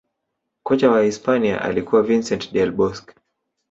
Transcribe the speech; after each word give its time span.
kocha 0.65 0.91
wa 0.91 1.03
hisipania 1.03 1.61
alikuwa 1.61 2.03
vincent 2.03 2.51
del 2.53 2.71
bosque 2.71 3.13